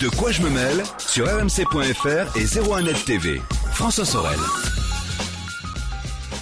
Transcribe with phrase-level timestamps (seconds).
[0.00, 3.42] De quoi je me mêle sur rmc.fr et 01net TV.
[3.74, 4.38] François Sorel.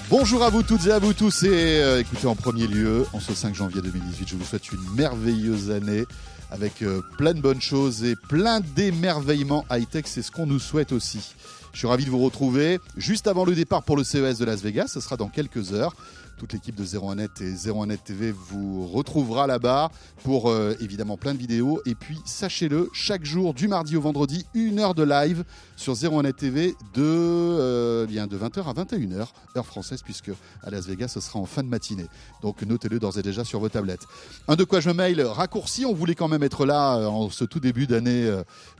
[0.08, 3.18] Bonjour à vous toutes et à vous tous et euh, écoutez en premier lieu, en
[3.18, 6.04] ce 5 janvier 2018, je vous souhaite une merveilleuse année
[6.52, 10.92] avec euh, plein de bonnes choses et plein d'émerveillements high-tech, c'est ce qu'on nous souhaite
[10.92, 11.34] aussi.
[11.72, 14.62] Je suis ravi de vous retrouver juste avant le départ pour le CES de Las
[14.62, 15.96] Vegas, ce sera dans quelques heures.
[16.38, 19.90] Toute l'équipe de 01net et 01net TV vous retrouvera là-bas
[20.22, 21.82] pour euh, évidemment plein de vidéos.
[21.84, 25.42] Et puis, sachez-le, chaque jour, du mardi au vendredi, une heure de live
[25.74, 30.30] sur 01net TV de, euh, bien de 20h à 21h, heure française, puisque
[30.62, 32.06] à Las Vegas, ce sera en fin de matinée.
[32.40, 34.06] Donc, notez-le d'ores et déjà sur vos tablettes.
[34.46, 35.86] Un de quoi je me mail raccourci.
[35.86, 38.32] On voulait quand même être là euh, en ce tout début d'année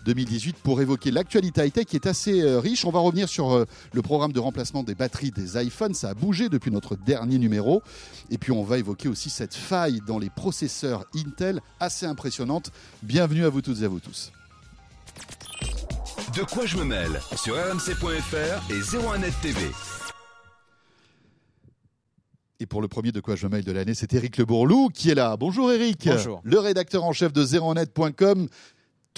[0.04, 2.84] 2018 pour évoquer l'actualité high-tech qui est assez riche.
[2.84, 5.94] On va revenir sur le programme de remplacement des batteries des iPhones.
[5.94, 7.82] Ça a bougé depuis notre dernier numéro numéro.
[8.30, 12.70] Et puis on va évoquer aussi cette faille dans les processeurs Intel assez impressionnante.
[13.02, 14.32] Bienvenue à vous toutes et à vous tous.
[16.36, 19.60] De quoi je me mêle sur rmc.fr et 01net TV.
[22.60, 24.88] Et pour le premier de quoi je me mêle de l'année, c'est Eric Le Bourlou
[24.88, 25.36] qui est là.
[25.36, 26.06] Bonjour Eric.
[26.06, 26.40] Bonjour.
[26.44, 28.48] Le rédacteur en chef de 01net.com.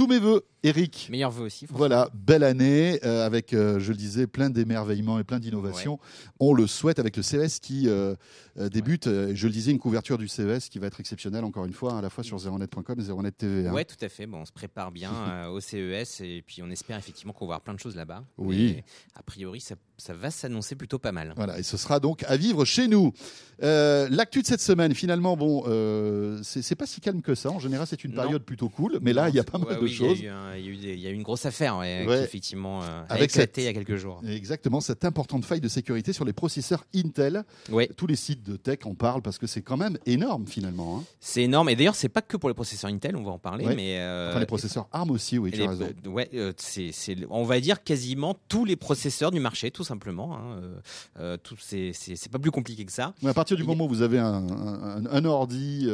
[0.01, 1.09] Tous mes voeux, Eric.
[1.11, 1.67] Meilleurs voeux aussi.
[1.69, 5.99] Voilà, belle année euh, avec, euh, je le disais, plein d'émerveillements et plein d'innovations.
[6.39, 8.15] On le souhaite avec le CES qui euh,
[8.57, 9.05] débute.
[9.07, 12.01] je le disais, une couverture du CES qui va être exceptionnelle encore une fois, à
[12.01, 13.69] la fois sur zeronet.com et zeronet TV.
[13.69, 13.73] Hein.
[13.75, 14.27] Oui, tout à fait.
[14.27, 17.61] Bon, on se prépare bien au CES et puis on espère effectivement qu'on va voir
[17.61, 18.25] plein de choses là-bas.
[18.39, 18.83] Oui.
[19.15, 21.35] a priori, ça, ça va s'annoncer plutôt pas mal.
[21.37, 23.13] Voilà, et ce sera donc à vivre chez nous.
[23.61, 25.65] L'actu de cette semaine, finalement, bon,
[26.43, 27.51] c'est pas si calme que ça.
[27.51, 29.90] En général, c'est une période plutôt cool, mais là, il y a pas mal de
[29.91, 33.97] Il y, a eu une grosse affaire, effectivement, euh, a éclaté il y a quelques
[33.97, 34.23] jours.
[34.27, 37.45] Exactement, cette importante faille de sécurité sur les processeurs Intel.
[37.97, 40.99] Tous les sites de tech en parlent parce que c'est quand même énorme finalement.
[40.99, 41.05] Hein.
[41.21, 43.67] C'est énorme, et d'ailleurs, c'est pas que pour les processeurs Intel, on va en parler,
[43.75, 45.89] mais euh, enfin, les processeurs ARM aussi, oui, tu as raison.
[46.07, 46.53] Ouais, euh,
[47.31, 50.37] on va dire quasiment tous les processeurs du marché, tout simplement.
[50.37, 53.15] Hein, c'est, pas plus compliqué que ça.
[53.27, 54.47] à partir du moment où vous avez un,
[55.11, 55.89] un, ordi,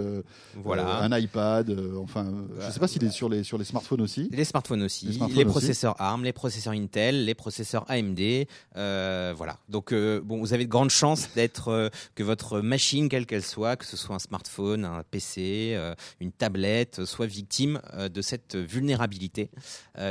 [0.54, 1.02] voilà.
[1.02, 4.28] un iPad, enfin, je sais pas s'il est sur les sur les smartphones aussi?
[4.32, 9.58] Les smartphones aussi, les, processeurs ARM, les processeurs Intel, les processeurs AMD, euh, voilà.
[9.68, 13.42] Donc euh, bon, vous avez de grandes chances d'être euh, que votre machine, quelle qu'elle
[13.42, 15.78] soit, que ce soit un smartphone, un PC,
[16.20, 19.50] une tablette, soit victime de cette vulnérabilité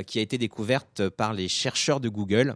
[0.07, 2.55] qui a été découverte par les chercheurs de Google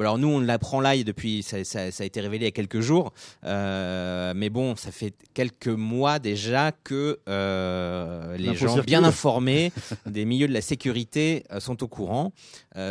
[0.00, 2.80] alors nous, on l'apprend là et depuis, ça, a été révélé il y a quelques
[2.80, 3.12] jours.
[3.44, 9.72] Euh, mais bon, ça fait quelques mois déjà que euh, les gens bien informés
[10.06, 12.32] des milieux de la sécurité euh, sont au courant.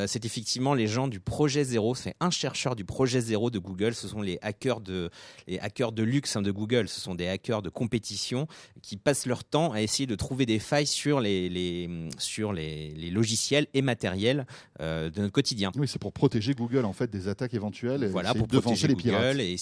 [0.05, 1.95] c'est effectivement les gens du projet zéro.
[1.95, 3.93] C'est un chercheur du projet zéro de Google.
[3.93, 5.09] Ce sont les hackers de
[5.47, 6.89] les hackers de luxe hein, de Google.
[6.89, 8.47] Ce sont des hackers de compétition
[8.81, 13.67] qui passent leur temps à essayer de trouver des failles sur les, sur les, logiciels
[13.73, 14.45] et matériels
[14.79, 15.71] de notre quotidien.
[15.77, 18.07] Oui, c'est pour protéger Google en fait des attaques éventuelles.
[18.07, 19.55] Voilà pour protéger les Google et,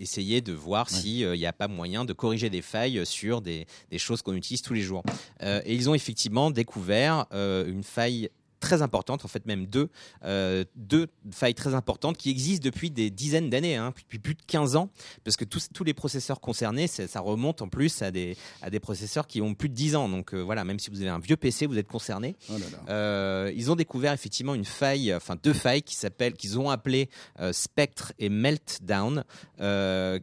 [0.00, 4.22] essayer de voir s'il n'y a pas moyen de corriger des failles sur des, choses
[4.22, 5.02] qu'on utilise tous les jours.
[5.42, 9.88] Euh, et ils ont effectivement découvert euh, une faille très importantes, en fait même deux,
[10.24, 14.42] euh, deux failles très importantes qui existent depuis des dizaines d'années, hein, depuis plus de
[14.46, 14.90] 15 ans,
[15.24, 18.78] parce que tous, tous les processeurs concernés, ça remonte en plus à des, à des
[18.78, 20.08] processeurs qui ont plus de 10 ans.
[20.08, 22.36] Donc euh, voilà, même si vous avez un vieux PC, vous êtes concerné.
[22.50, 22.54] Oh
[22.88, 27.08] euh, ils ont découvert effectivement une faille, enfin deux failles qui s'appellent, qu'ils ont appelées
[27.52, 29.24] Spectre et Meltdown,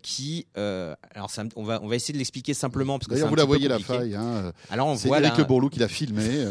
[0.03, 3.45] qui, alors on va, on va essayer de l'expliquer simplement parce que D'ailleurs, vous la
[3.45, 4.15] voyez la faille.
[4.15, 6.45] Hein, alors on voit Eric Le Bourlou qui l'a filmé.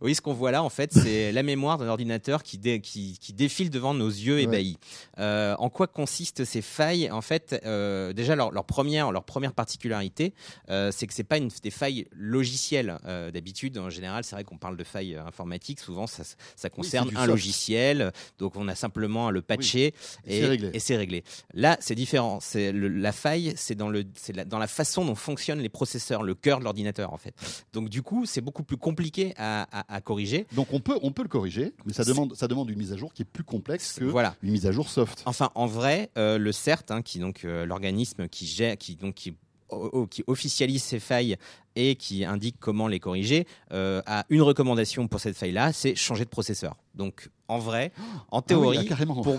[0.00, 3.94] oui, qu'on voit là, en fait, c'est la mémoire d'un ordinateur qui, qui, défile devant
[3.94, 4.78] nos yeux ébahis.
[5.18, 7.10] Euh, en quoi consistent ces failles?
[7.10, 10.34] En fait, euh, déjà, leur, première, leur première particularité,
[10.70, 12.98] euh, c'est que c'est pas une, des failles logicielles.
[13.32, 15.80] D'habitude, en général, c'est vrai qu'on parle de failles informatiques.
[15.80, 16.22] Souvent, ça,
[16.56, 18.12] ça concerne un logiciel.
[18.38, 19.94] Donc, on a simplement à le patcher
[20.26, 21.24] et c'est réglé.
[21.54, 22.38] Là, c'est différent.
[22.40, 24.04] C'est la faille, c'est dans, le,
[24.34, 27.34] la, dans la façon dont fonctionnent les processeurs, le cœur de l'ordinateur, en fait.
[27.72, 30.46] Donc, du coup, c'est beaucoup plus compliqué à, à, à corriger.
[30.52, 32.96] Donc on peut, on peut le corriger, mais ça demande, ça demande une mise à
[32.96, 34.36] jour qui est plus complexe que voilà.
[34.42, 35.22] une mise à jour soft.
[35.26, 39.14] Enfin, en vrai, euh, le CERT, hein, qui donc euh, l'organisme qui gère, qui donc
[39.14, 39.34] qui
[40.10, 41.38] qui officialise ces failles
[41.76, 46.24] et qui indique comment les corriger, euh, a une recommandation pour cette faille-là, c'est changer
[46.24, 46.76] de processeur.
[46.94, 47.92] Donc en vrai,
[48.30, 48.88] en ah théorie,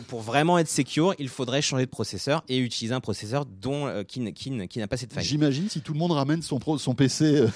[0.07, 4.03] pour, vraiment être secure, il faudrait changer de processeur et utiliser un processeur dont, euh,
[4.03, 5.23] qui, n'a pas cette faille.
[5.23, 7.47] J'imagine si tout le monde ramène son, son PC, euh,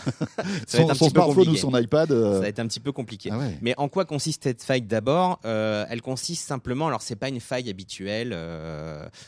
[0.68, 2.09] son, smartphone ou son iPad.
[2.09, 3.29] Ça va être un petit peu compliqué.
[3.31, 7.39] Ah Mais en quoi consiste cette faille d'abord Elle consiste simplement, alors c'est pas une
[7.39, 8.35] faille habituelle,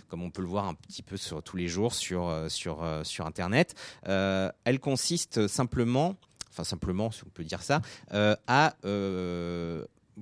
[0.08, 3.26] comme on peut le voir un petit peu sur, tous les jours sur, sur, sur
[3.26, 3.76] Internet.
[4.04, 6.16] elle consiste simplement
[6.52, 7.82] enfin simplement, si on peut dire ça,
[8.48, 8.76] à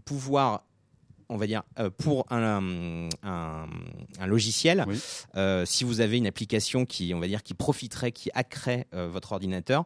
[0.06, 0.64] pouvoir
[1.30, 3.68] on va dire, euh, pour un, un,
[4.26, 4.86] logiciel,
[5.36, 9.08] euh, si vous avez une application qui, on va dire, qui profiterait, qui hackerait euh,
[9.08, 9.86] votre ordinateur,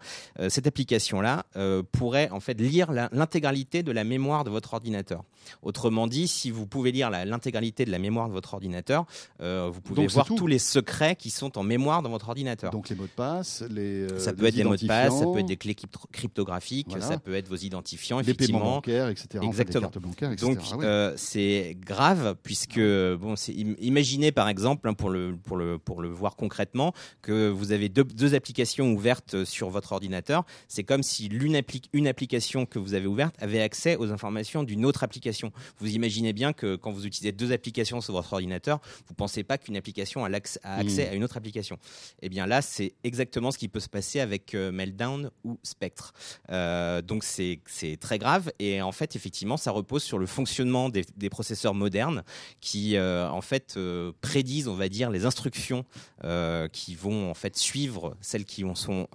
[0.49, 1.45] cette application-là
[1.91, 5.23] pourrait en fait lire l'intégralité de la mémoire de votre ordinateur.
[5.61, 9.05] Autrement dit, si vous pouvez lire l'intégralité de la mémoire de votre ordinateur,
[9.39, 12.71] vous pouvez voir tous les secrets qui sont en mémoire dans votre ordinateur.
[12.71, 15.39] Donc les mots de passe, les ça peut être des mots de passe, ça peut
[15.39, 15.75] être des clés
[16.11, 19.43] cryptographiques, ça peut être vos identifiants, les effectivement, paiements bancaires, etc.
[19.43, 19.91] Exactement.
[20.01, 20.45] Bancaires, etc.
[20.45, 23.35] Donc ah c'est grave puisque bon,
[23.79, 27.87] imaginez par exemple hein, pour le pour le pour le voir concrètement que vous avez
[27.87, 30.43] deux, deux applications ouvertes sur votre ordinateur.
[30.67, 31.61] C'est comme si l'une
[31.93, 35.53] une application que vous avez ouverte avait accès aux informations d'une autre application.
[35.77, 39.57] Vous imaginez bien que quand vous utilisez deux applications sur votre ordinateur, vous pensez pas
[39.57, 41.11] qu'une application a, accès mmh.
[41.11, 41.77] à une autre application.
[42.21, 45.59] Et eh bien là, c'est exactement ce qui peut se passer avec euh, Meltdown ou
[45.63, 46.13] Spectre.
[46.49, 47.61] Euh, donc c'est
[48.01, 52.23] très grave et en fait effectivement ça repose sur le fonctionnement des, des processus modernes
[52.59, 55.85] qui euh, en fait euh, prédisent, on va dire, les instructions
[56.23, 59.07] euh, qui vont en fait suivre celles qui sont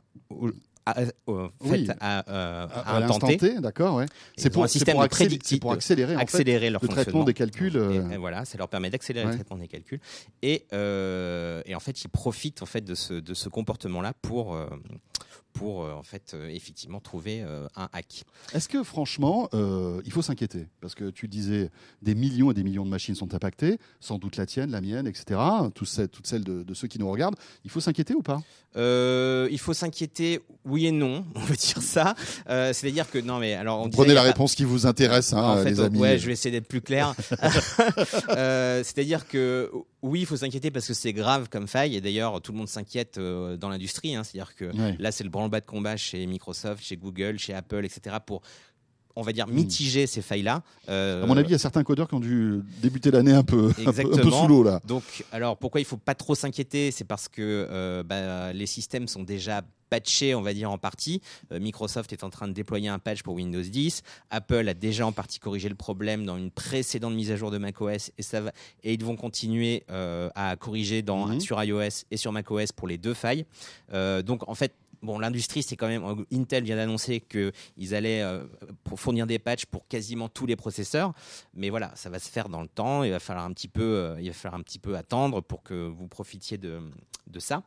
[1.64, 2.22] faites à,
[3.38, 3.60] T.
[3.60, 4.06] d'accord, ouais.
[4.36, 7.76] C'est pour un système accélérer, pour accélérer, accélérer le traitement des calculs.
[8.12, 10.00] Et, voilà, ça leur permet d'accélérer le traitement des calculs.
[10.42, 14.56] Et, et, en fait, ils profitent en fait de ce, de ce comportement-là pour
[15.56, 18.24] pour euh, en fait euh, effectivement trouver euh, un hack.
[18.52, 20.66] Est-ce que franchement, il faut s'inquiéter?
[20.80, 21.70] Parce que tu disais
[22.02, 25.06] des millions et des millions de machines sont impactées, sans doute la tienne, la mienne,
[25.06, 25.40] etc.
[25.74, 27.36] toutes celles de, ceux qui nous regardent.
[27.64, 28.40] Il faut s'inquiéter ou pas?
[28.76, 32.14] Il faut s'inquiéter, oui et non, on veut dire ça.
[32.46, 35.70] C'est-à-dire que non, mais alors on prenez la réponse qui vous intéresse, hein, en fait,
[35.70, 35.98] les amis.
[35.98, 37.14] Ouais, je vais essayer d'être plus clair.
[38.84, 39.70] C'est-à-dire que
[40.02, 41.96] oui, il faut s'inquiéter parce que c'est grave comme faille.
[41.96, 44.14] Et d'ailleurs, tout le monde s'inquiète dans l'industrie.
[44.14, 44.22] Hein.
[44.24, 44.70] C'est-à-dire que
[45.00, 48.16] là, c'est le branle bas de combat chez Microsoft, chez Google, chez Apple, etc.
[48.24, 48.42] pour
[49.16, 50.62] on va dire, mitiger ces failles-là.
[50.90, 53.42] Euh, à mon avis, il y a certains codeurs qui ont dû débuter l'année un
[53.42, 54.62] peu, un peu, sous l'eau.
[54.62, 54.80] là.
[54.86, 56.90] Donc, alors, pourquoi il ne faut pas trop s'inquiéter?
[56.90, 61.22] C'est parce que euh, bah, les systèmes sont déjà patchés, on va dire, en partie.
[61.50, 64.02] Euh, Microsoft est en train de déployer un patch pour Windows 10.
[64.30, 67.56] Apple a déjà en partie corrigé le problème dans une précédente mise à jour de
[67.56, 68.52] macOS et, ça va,
[68.82, 71.40] et ils vont continuer à corriger dans, mhm.
[71.40, 73.46] sur iOS et sur macOS pour les deux failles.
[73.92, 76.24] donc, en fait, bon, l'industrie, c'est quand même.
[76.32, 78.44] Intel vient d'annoncer qu'ils allaient euh,
[78.96, 81.12] fournir des patchs pour quasiment tous les processeurs,
[81.54, 83.02] mais voilà, ça va se faire dans le temps.
[83.02, 85.62] Il va falloir un petit peu, euh, il va falloir un petit peu attendre pour
[85.62, 86.80] que vous profitiez de,
[87.26, 87.62] de ça.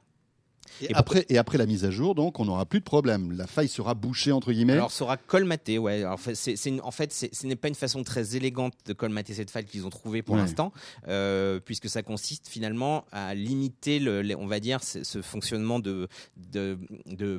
[0.82, 3.32] Et, après, et après la mise à jour, donc, on n'aura plus de problème.
[3.32, 4.74] La faille sera bouchée, entre guillemets.
[4.74, 6.04] Alors, sera colmatée, ouais.
[6.04, 9.66] Alors, c'est, en fait, ce n'est pas une façon très élégante de colmater cette faille
[9.66, 10.72] qu'ils ont trouvée pour l'instant,
[11.08, 16.08] euh, puisque ça consiste finalement à limiter, le, on va dire, ce, fonctionnement de,
[16.38, 16.78] de,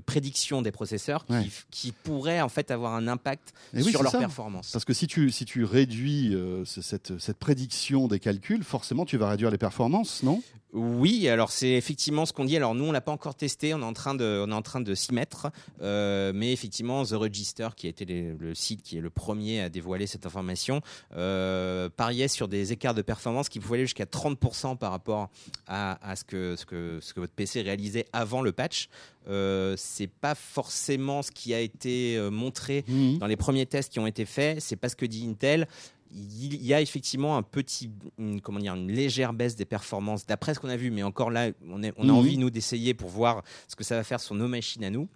[0.04, 1.24] prédiction des processeurs
[1.70, 4.70] qui, pourrait en fait avoir un impact sur leur performance.
[4.72, 9.16] Parce que si tu, si tu réduis euh, cette, cette prédiction des calculs, forcément, tu
[9.16, 10.42] vas réduire les performances, non?
[10.72, 12.56] Oui, alors c'est effectivement ce qu'on dit.
[12.56, 14.62] Alors nous, on l'a pas encore testé, on est en train de, on est en
[14.62, 15.50] train de s'y mettre,
[15.82, 19.68] euh, mais effectivement, The Register, qui a été le site qui est le premier à
[19.68, 20.80] dévoiler cette information,
[21.16, 25.28] euh, pariait sur des écarts de performance qui pouvaient aller jusqu'à 30% par rapport
[25.66, 28.88] à, ce que ce que ce que votre PC réalisait avant le patch.
[29.28, 33.18] Euh, c'est pas forcément ce qui a été euh, montré mmh.
[33.18, 34.60] dans les premiers tests qui ont été faits.
[34.60, 35.68] C'est pas ce que dit Intel
[36.12, 40.54] il y a effectivement un petit, une, comment dire, une légère baisse des performances d'après
[40.54, 42.10] ce qu'on a vu, mais encore là, on, on a mhm.
[42.10, 45.08] envie nous d'essayer pour voir ce que ça va faire sur nos machines à nous.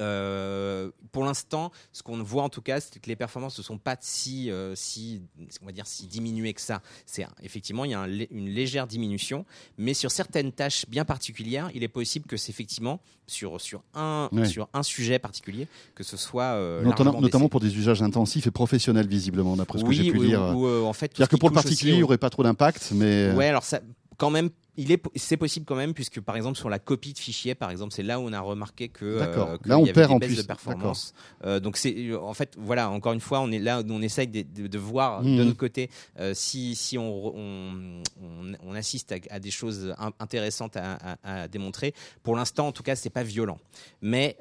[0.00, 3.78] Euh, pour l'instant, ce qu'on voit en tout cas, c'est que les performances ne sont
[3.78, 5.22] pas si, euh, si,
[5.62, 6.82] on va dire, si diminuées que ça.
[7.06, 9.44] C'est effectivement, il y a une légère diminution,
[9.78, 14.28] mais sur certaines tâches bien particulières, il est possible que c'est effectivement sur sur un
[14.44, 19.06] sur un sujet particulier que ce soit euh, notamment, pour des usages intensifs et professionnels
[19.06, 20.42] visiblement, d'après ce que j'ai pu lire.
[20.42, 23.46] en fait, c'est-à-dire que pour le particulier, il n'y aurait pas trop d'impact, mais ouais,
[23.46, 23.80] alors ça
[24.20, 27.18] quand même il est, c'est possible quand même, puisque par exemple sur la copie de
[27.18, 30.18] fichiers, par exemple, c'est là où on a remarqué que, euh, là on perd en
[30.18, 31.14] plus de performance.
[31.44, 34.66] Euh, donc c'est, en fait, voilà, encore une fois, on est là, on essaye de,
[34.66, 35.36] de, voir mmh.
[35.36, 38.49] de notre côté euh, si, si on, on, on,
[38.80, 41.94] assiste à, des choses intéressantes à, à, démontrer.
[42.22, 43.58] Pour l'instant, en tout cas, c'est pas violent,
[44.02, 44.36] mais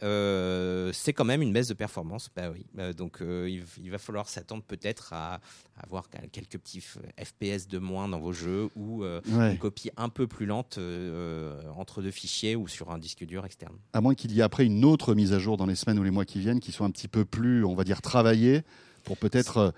[0.93, 2.29] c'est quand même une baisse de performance.
[2.35, 5.39] Bah oui, donc il, il, va falloir s'attendre peut-être à,
[5.83, 10.45] avoir quelques petits FPS de moins dans vos jeux ou une copie un peu plus
[10.45, 13.75] lente euh, entre deux fichiers ou sur un disque dur externe.
[13.93, 16.03] À moins qu'il y ait après une autre mise à jour dans les semaines ou
[16.03, 18.63] les mois qui viennent qui soit un petit peu plus, on va dire, travaillée
[19.03, 19.73] pour peut-être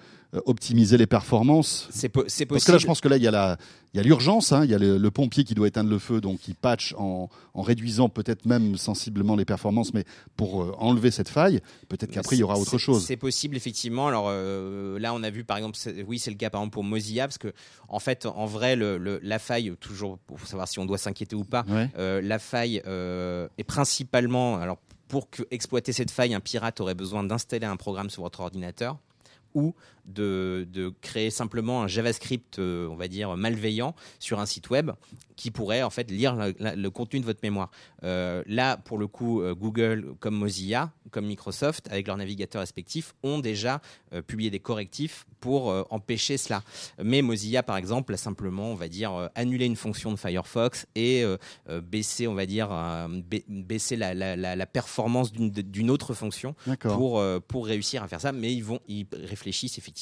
[0.45, 1.89] optimiser les performances.
[1.91, 2.49] C'est possible.
[2.49, 3.57] Parce que là, je pense que là, il y a la,
[3.93, 6.21] il y a l'urgence, hein, il y a le, pompier qui doit éteindre le feu,
[6.21, 10.05] donc il patch en, réduisant peut-être même sensiblement les performances, mais
[10.37, 11.59] pour euh, enlever cette faille,
[11.89, 13.05] peut-être qu'après il y aura autre chose.
[13.05, 14.07] C'est possible effectivement.
[14.07, 16.85] Alors euh, là, on a vu par exemple, oui, c'est le cas par exemple pour
[16.85, 17.53] Mozilla, parce que
[17.89, 21.43] en fait, en vrai, le, la faille, toujours pour savoir si on doit s'inquiéter ou
[21.43, 21.65] pas,
[21.97, 24.77] euh, la faille est principalement, alors
[25.09, 28.97] pour exploiter cette faille, un pirate aurait besoin d'installer un programme sur votre ordinateur
[29.53, 29.75] ou
[30.13, 34.91] de, créer simplement un JavaScript, euh, on va dire, malveillant sur un site web
[35.35, 37.71] qui pourrait en fait lire le contenu de votre mémoire.
[38.03, 43.15] Euh, là, pour le coup, euh, Google, comme Mozilla, comme Microsoft, avec leurs navigateurs respectifs,
[43.23, 43.81] ont déjà
[44.27, 46.63] publié des correctifs pour empêcher cela.
[47.03, 51.25] Mais Mozilla, par exemple, a simplement, on va dire, annulé une fonction de Firefox et
[51.83, 52.69] baissé, on va dire,
[53.49, 58.31] baisser la, la performance d'une autre fonction pour, pour réussir à faire ça.
[58.31, 60.00] Mais ils vont, ils réfléchissent effectivement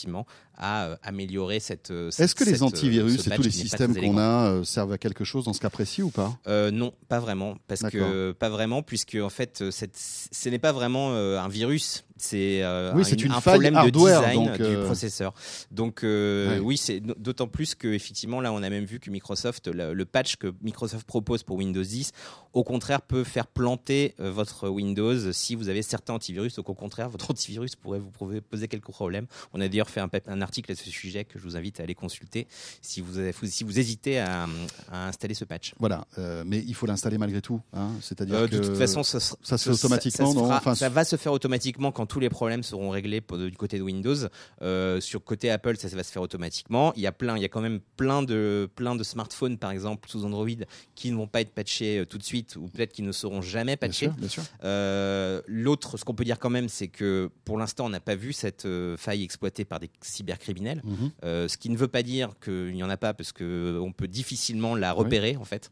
[0.58, 1.92] à euh, améliorer cette.
[1.92, 5.24] Euh, Est-ce que les antivirus et tous les systèmes qu'on a euh, servent à quelque
[5.24, 6.38] chose dans ce cas précis ou pas?
[6.48, 11.14] Non, pas vraiment, parce que pas vraiment, puisque en fait, cette, ce n'est pas vraiment
[11.14, 15.34] un virus c'est euh, oui, une, un problème de design du euh, processeur.
[15.72, 19.68] Donc euh, oui, c'est d'autant plus que effectivement là, on a même vu que Microsoft,
[19.68, 22.12] le, patch que Microsoft propose pour Windows 10,
[22.54, 26.56] au contraire peut faire planter votre Windows si vous avez certains antivirus.
[26.56, 29.28] Donc au contraire, votre antivirus pourrait vous poser quelques problèmes.
[29.54, 31.84] On a d'ailleurs fait un, un, article à ce sujet que je vous invite à
[31.84, 32.48] aller consulter
[32.82, 34.48] si vous si vous hésitez à,
[34.92, 35.74] installer ce patch.
[35.80, 36.06] Voilà,
[36.46, 37.62] mais il faut l'installer malgré tout.
[37.74, 40.34] Hein C'est-à-dire que de toute façon, ça, ça se fait automatiquement.
[40.34, 40.52] Ça, non?
[40.52, 43.84] enfin, ça va se faire automatiquement quand tous les problèmes seront réglés du côté de
[43.84, 44.16] Windows.
[44.62, 46.92] Euh, sur côté Apple, ça, va se faire automatiquement.
[46.96, 49.72] Il y a plein, il y a quand même plein de, plein de smartphones, par
[49.72, 50.48] exemple, sous Android,
[50.96, 53.42] qui ne vont pas être patchés euh, tout de suite, ou peut-être qui ne seront
[53.42, 54.10] jamais patchés.
[54.64, 58.16] Euh, l'autre, ce qu'on peut dire quand même, c'est que pour l'instant, on n'a pas
[58.16, 60.82] vu cette faille exploitée par des cybercriminels.
[60.84, 61.12] Mhm.
[61.48, 64.76] ce qui ne veut pas dire qu'il n'y en a pas, parce qu'on peut difficilement
[64.76, 65.72] la repérer, en fait.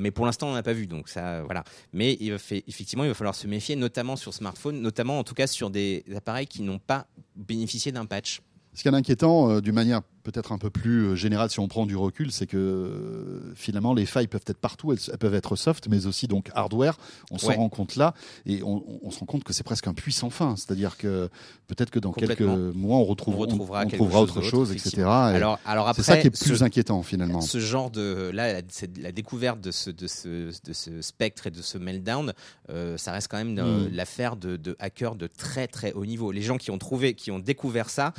[0.00, 0.86] mais pour l'instant, on n'a pas vu.
[0.86, 1.62] Donc ça, voilà.
[1.92, 5.34] Mais il fait, effectivement, il va falloir se méfier, notamment sur smartphone, notamment en tout
[5.34, 8.40] cas sur des appareils qui n'ont pas bénéficié d'un patch.
[8.72, 11.68] Ce qui est inquiétant, euh, d'une manière peut-être un peu plus euh, général si on
[11.68, 15.54] prend du recul, c'est que euh, finalement les failles peuvent être partout, elles, peuvent être
[15.54, 16.96] soft, mais aussi donc hardware.
[17.30, 18.14] On s'en rend compte là
[18.46, 20.56] et on, se rend compte que c'est presque un puissant fin.
[20.56, 21.28] C'est-à-dire que
[21.68, 25.02] peut-être que dans quelques mois on, retrouve, on retrouvera, trouvera autre chose, etc.
[25.02, 27.42] alors, alors après, c'est ça qui est plus inquiétant finalement.
[27.42, 28.60] Ce genre de là,
[28.98, 32.32] la, découverte de ce, de, ce, de ce spectre et de ce meltdown,
[32.70, 33.88] euh, ça reste quand même hmm.
[33.92, 36.32] l'affaire de, de, hackers de très très haut niveau.
[36.32, 38.14] Les gens qui ont trouvé, qui ont découvert ça,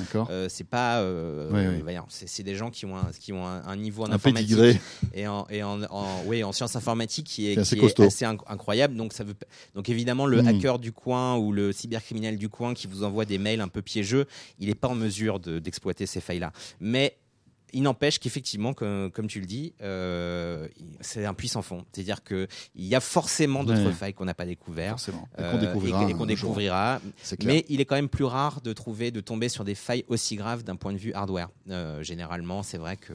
[0.48, 1.02] c'est pas
[2.08, 4.78] c'est des gens qui ont un, qui ont un, niveau en informatique
[5.14, 5.80] et en, et en,
[6.26, 8.96] oui, en sciences informatiques qui est, assez, incroyable.
[8.96, 9.34] Donc, ça veut,
[9.74, 10.48] donc évidemment, le hmm.
[10.48, 13.82] hacker du coin ou le cybercriminel du coin qui vous envoie des mails un peu
[13.82, 14.26] piégeux,
[14.58, 16.52] il n'est pas en mesure d'exploiter ces failles-là.
[16.80, 17.16] Mais
[17.72, 20.68] il n'empêche qu'effectivement, comme, tu le dis, euh,
[21.00, 21.84] c'est un puits sans fond.
[21.92, 26.04] C'est-à-dire qu'il y a forcément d'autres failles qu'on n'a pas découvertes et qu'on découvrira.
[26.04, 27.00] Euh, découvrira
[27.44, 30.36] mais il est quand même plus rare de trouver, de tomber sur des failles aussi
[30.36, 31.50] graves d'un point de vue hardware.
[31.70, 33.12] Euh, généralement, c'est vrai que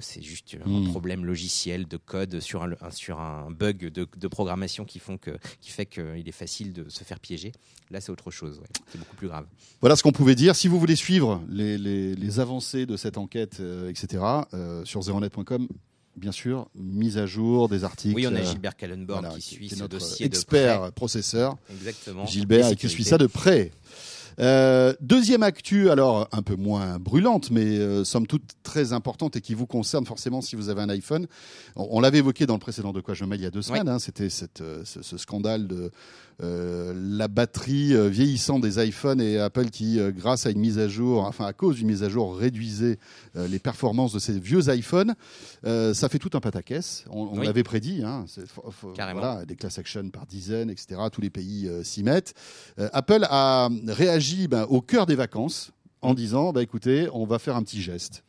[0.00, 0.88] c'est juste un hmm.
[0.88, 5.30] problème logiciel de code sur un, sur un bug de, programmation qui, font que,
[5.60, 7.52] qui fait qu'il est facile de se faire piéger.
[7.90, 8.60] Là, c'est autre chose.
[8.90, 9.46] C'est beaucoup plus grave.
[9.80, 10.54] Voilà ce qu'on pouvait dire.
[10.56, 14.22] Si vous voulez suivre les, les avancées de cette enquête euh, etc.
[14.54, 15.68] Euh, sur zeronet.com,
[16.16, 18.14] bien sûr, mise à jour des articles.
[18.14, 21.56] Oui, on a euh, Gilbert Kallenborn qui, suit ce dossier expert processeur.
[21.70, 22.26] Exactement.
[22.26, 23.72] Gilbert qui suit ça de près.
[25.00, 29.66] deuxième actu, alors un peu moins brûlante, mais somme toute très importante et qui vous
[29.66, 31.26] concerne forcément si vous avez un iPhone.
[31.76, 33.88] On, l'avait évoqué dans le précédent de quoi je mêle il y a deux semaines.
[33.88, 34.46] Hein, C'était ce,
[34.84, 35.90] ce, scandale de
[36.40, 40.78] euh, la batterie euh, vieillissante des iPhones et Apple qui, euh, grâce à une mise
[40.78, 42.98] à jour, enfin à cause d'une mise à jour, réduisait
[43.34, 45.14] les performances de ces vieux iPhones.
[45.64, 47.04] ça fait tout un pataquès.
[47.10, 48.02] On, on l'avait prédit.
[48.04, 48.24] Hein,
[48.94, 51.00] voilà, des class actions par dizaines, etc.
[51.12, 52.34] Tous les pays s'y mettent.
[52.76, 57.56] Apple a réagi ben, au cœur des vacances en disant bah, écoutez, on va faire
[57.56, 58.24] un petit geste.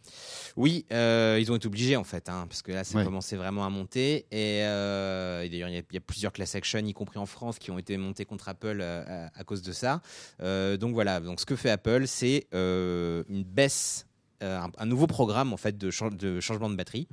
[0.56, 3.66] Oui, euh, ils ont été obligés en fait, hein, parce que là, ça commençait vraiment
[3.66, 4.26] à monter.
[4.32, 7.78] Et, euh, d'ailleurs, il y, a plusieurs class actions, y compris en France, qui ont
[7.78, 10.02] été montées contre Apple euh, à, cause de ça.
[10.40, 14.06] donc voilà, donc ce que fait Apple, c'est une baisse
[14.42, 17.10] un, nouveau programme en fait de, de, changement de batterie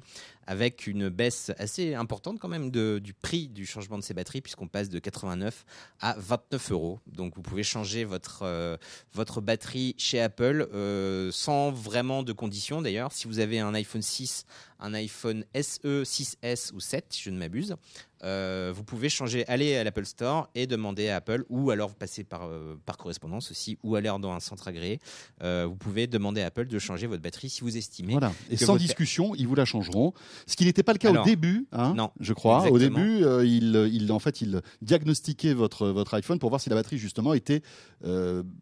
[0.47, 4.41] avec une baisse assez importante quand même de, du prix du changement de ces batteries,
[4.41, 5.65] puisqu'on passe de 89
[6.01, 7.01] à 29 euros.
[7.07, 8.77] Donc vous pouvez changer votre, euh,
[9.13, 13.13] votre batterie chez Apple euh, sans vraiment de conditions d'ailleurs.
[13.13, 14.47] Si vous avez un iPhone 6,
[14.81, 17.77] un iPhone SE, 6S ou 7, si je ne m'abuse,
[18.25, 21.95] euh, vous pouvez changer, aller à l'Apple Store et demander à Apple, ou alors vous
[21.95, 25.01] passez par, euh, par correspondance aussi, ou aller dans un centre agréé.
[25.43, 28.13] Euh, vous pouvez demander à Apple de changer votre batterie si vous estimez.
[28.13, 28.33] Voilà.
[28.51, 30.13] Et sans discussion, ils vous la changeront.
[30.47, 32.71] Ce qui n'était pas le cas au début, hein, non, je crois.
[32.71, 36.77] Au début, il, il, en fait, il diagnostiquait votre, votre iPhone pour voir si la
[36.77, 37.63] batterie justement était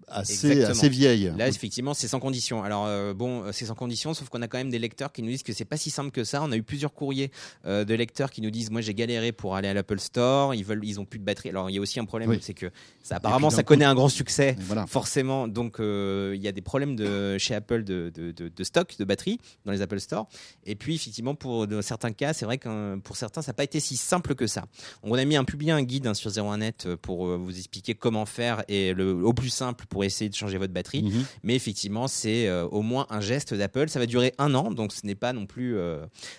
[0.08, 1.32] assez, assez vieille.
[1.36, 2.62] Là, effectivement, c'est sans condition.
[2.62, 5.42] Alors bon, c'est sans condition, sauf qu'on a quand même des lecteurs qui nous disent
[5.42, 6.42] que c'est pas si simple que ça.
[6.42, 7.30] On a eu plusieurs courriers
[7.64, 10.54] de lecteurs qui nous disent, moi j'ai galéré pour aller à l'Apple Store.
[10.54, 11.50] Ils veulent, ils ont plus de batterie.
[11.50, 12.70] Alors il y a aussi un problème, c'est que
[13.02, 15.48] ça apparemment ça connaît un grand succès, forcément.
[15.48, 19.04] Donc euh, il y a des problèmes de chez Apple de, de, de, stock de
[19.04, 20.28] batterie dans les Apple Store.
[20.64, 23.80] Et puis effectivement pour certains cas, c'est vrai que pour certains ça n'a pas été
[23.80, 24.64] si simple que ça.
[25.02, 28.26] On a mis un publié un guide hein, sur 01net pour euh, vous expliquer comment
[28.26, 31.02] faire et le au plus simple pour essayer de changer votre batterie.
[31.02, 31.24] Mhm.
[31.42, 33.88] Mais effectivement c'est euh, au moins un geste d'Apple.
[33.88, 35.76] Ça va durer un an, donc ce n'est pas non plus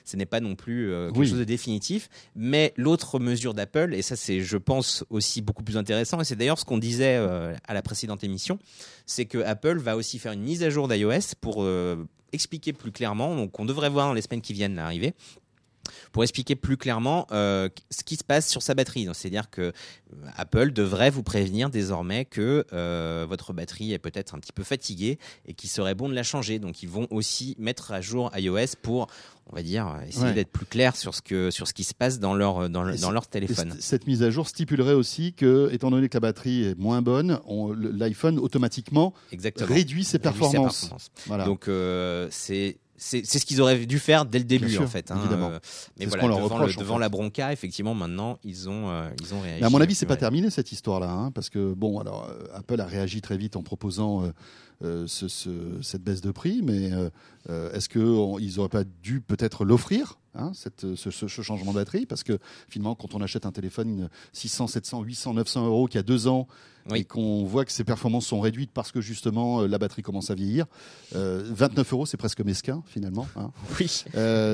[0.06, 2.10] ce n'est pas non plus quelque chose de définitif.
[2.36, 6.24] Mais l'autre autre mesure d'Apple, et ça c'est, je pense, aussi beaucoup plus intéressant, et
[6.24, 8.58] c'est d'ailleurs ce qu'on disait euh, à la précédente émission,
[9.06, 11.66] c'est que Apple va aussi faire une mise à jour d'iOS pour
[12.36, 15.14] expliquer plus clairement, donc on devrait voir dans les semaines qui viennent arriver,
[16.12, 19.08] pour expliquer plus clairement euh, ce qui se passe sur sa batterie.
[19.14, 19.74] C'est-à-dire que
[20.38, 22.66] Apple devrait vous prévenir désormais que
[23.28, 26.60] votre batterie est peut-être un petit peu fatiguée et qu'il serait bon de la changer.
[26.60, 29.08] Donc ils vont aussi mettre à jour iOS pour
[29.52, 32.20] on va dire, essayer d'être plus clair sur ce, que, sur ce qui se passe
[32.20, 33.76] dans leur, dans, leur téléphone.
[33.80, 37.40] Cette mise à jour stipulerait aussi que, étant donné que la batterie est moins bonne,
[37.78, 39.14] l'iPhone automatiquement
[39.60, 40.90] réduit ses performances.
[41.46, 45.12] Donc euh, c'est c'est ce qu'ils auraient dû faire dès le début en fait.
[45.12, 45.20] Hein.
[45.32, 45.60] Euh,
[46.00, 49.64] mais voilà, devant, devant la bronca, effectivement, maintenant ils ont euh, ils ont réagi.
[49.64, 52.86] à mon avis, c'est pas terminé cette histoire-là, hein, parce que bon, alors Apple a
[52.86, 54.32] réagi très vite en proposant
[54.84, 55.28] euh, ce,
[55.82, 57.10] cette baisse de prix, mais euh,
[57.50, 62.06] euh, est-ce qu'ils n'auraient pas dû peut-être l'offrir hein, cette, ce, ce, changement de batterie?
[62.06, 66.04] Parce que finalement, quand on achète un téléphone 600, 700, 800, 900 euros qui a
[66.04, 66.48] deux ans
[66.94, 70.36] et qu'on voit que ses performances sont réduites parce que justement la batterie commence à
[70.36, 70.66] vieillir,
[71.14, 73.28] 29 euros c'est presque mesquin finalement.
[73.36, 73.52] Hein.
[73.80, 74.04] Oui.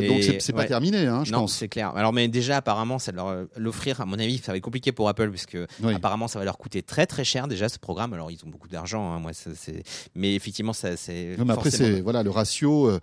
[0.07, 1.53] donc c'est pas terminé, hein, je non, pense.
[1.53, 1.95] c'est clair.
[1.95, 5.09] Alors mais déjà apparemment, ça leur l'offrir à mon avis, ça va être compliqué pour
[5.09, 8.13] Apple puisque apparemment ça va leur coûter très très cher déjà ce programme.
[8.13, 9.83] Alors ils ont beaucoup d'argent, hein, moi c'est
[10.15, 11.37] mais effectivement, ça, c'est.
[11.49, 12.99] après, c'est voilà le ratio, euh,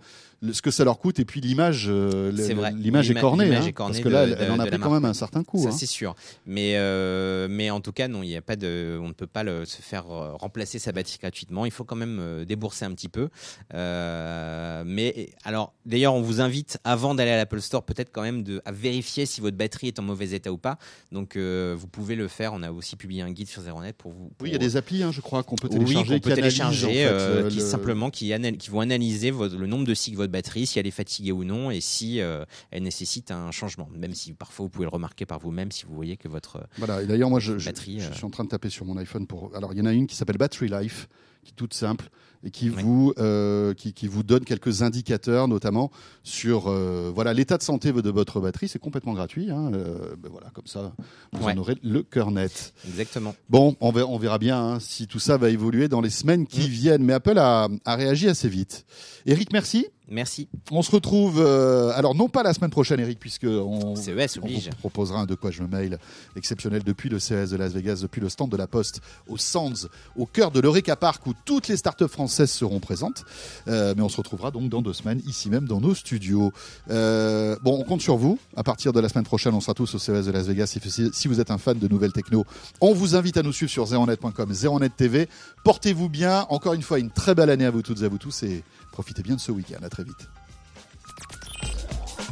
[0.51, 2.31] ce que ça leur coûte, et puis l'image, euh,
[2.75, 5.43] l'image est cornée, hein, parce que là, elle, en a pris quand même un certain
[5.43, 5.61] coût.
[5.61, 5.71] Ça, hein.
[5.71, 6.15] c'est sûr.
[6.45, 9.43] Mais euh, mais en tout cas, non, il y a pas de, on peut pas
[9.43, 11.65] le, se faire remplacer sa batterie gratuitement.
[11.65, 13.29] Il faut quand même débourser un petit peu.
[13.73, 18.61] mais alors, d'ailleurs, on vous invite avant d'aller à l'Apple Store, peut-être quand même de
[18.65, 20.77] à vérifier si votre batterie est en mauvais état ou pas.
[21.11, 22.53] Donc, vous pouvez le faire.
[22.53, 24.31] On a aussi publié un guide sur Zeronet pour vous.
[24.41, 26.13] Oui, il y a des applis, hein, je crois, qu'on peut télécharger.
[26.13, 30.21] Oui, peut télécharger, euh, qui simplement qui, qui vont analyser le nombre de cycles de
[30.21, 33.89] votre batterie, si elle est fatiguée ou non, et si euh, elle nécessite un changement.
[33.95, 37.01] Même si parfois vous pouvez le remarquer par vous-même si vous voyez que votre voilà.
[37.01, 38.97] Et d'ailleurs, moi, je, batterie, je, je, euh, suis en train de taper sur mon
[38.97, 39.08] iPhone
[39.55, 41.07] Alors, il y en a une qui s'appelle Battery Life,
[41.43, 42.09] qui est toute simple
[42.43, 45.91] et qui vous euh, qui, qui, vous donne quelques indicateurs, notamment
[46.23, 48.67] sur euh, voilà l'état de santé de votre batterie.
[48.67, 49.51] C'est complètement gratuit.
[49.51, 50.93] Hein, euh, ben voilà, comme ça,
[51.33, 52.73] vous en aurez le cœur net.
[52.87, 53.35] Exactement.
[53.49, 56.47] Bon, on verra, on verra bien hein, si tout ça va évoluer dans les semaines
[56.47, 56.71] qui mm.
[56.71, 57.03] viennent.
[57.03, 58.85] Mais Apple a, a réagi assez vite.
[59.25, 59.87] Eric, merci.
[60.09, 60.49] Merci.
[60.71, 64.75] On se retrouve, euh, alors non pas la semaine prochaine, Eric, puisque on, CES on
[64.79, 65.99] proposera un de quoi je me mail
[66.35, 69.87] exceptionnel depuis le CES de Las Vegas, depuis le stand de la Poste au Sands,
[70.15, 73.25] au cœur de l'Eureka Park où toutes les startups françaises seront présentes.
[73.67, 76.53] Euh, mais on se retrouvera donc dans deux semaines ici même dans nos studios.
[76.91, 78.37] Euh, bon, on compte sur vous.
[78.55, 80.77] À partir de la semaine prochaine, on sera tous au CES de Las Vegas.
[81.11, 82.45] Si, vous êtes un fan de nouvelles techno,
[82.81, 85.27] on vous invite à nous suivre sur zeronet.com, zeronet TV.
[85.63, 86.45] Portez-vous bien.
[86.49, 88.63] Encore une fois, une très belle année à vous toutes et à vous tous et
[88.91, 89.83] profitez bien de ce week-end.
[89.83, 90.29] À très vite.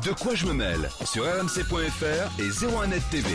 [0.06, 0.90] De quoi je me mêle?
[1.06, 3.28] Sur rmc.fr et 01net TV.